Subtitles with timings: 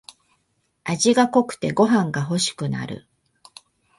[0.83, 3.07] 味が濃くてご飯がほしくなる